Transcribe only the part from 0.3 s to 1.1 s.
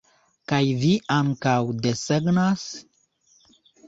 Kaj vi